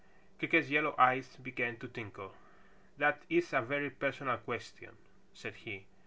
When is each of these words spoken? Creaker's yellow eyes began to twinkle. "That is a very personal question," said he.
Creaker's 0.39 0.71
yellow 0.71 0.95
eyes 0.97 1.35
began 1.35 1.77
to 1.77 1.87
twinkle. 1.87 2.33
"That 2.97 3.21
is 3.29 3.53
a 3.53 3.61
very 3.61 3.91
personal 3.91 4.37
question," 4.37 4.97
said 5.35 5.57
he. 5.57 5.85